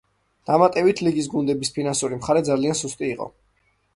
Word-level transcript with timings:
დამატებით, 0.49 1.01
ლიგის 1.07 1.27
გუნდების 1.33 1.69
ფინანსური 1.77 2.19
მხარე 2.21 2.43
ძალიან 2.49 2.79
სუსტი 2.83 3.13
იყო. 3.13 3.29